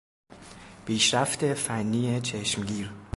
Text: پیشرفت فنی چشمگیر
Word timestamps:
پیشرفت 0.85 1.53
فنی 1.53 2.19
چشمگیر 2.21 2.91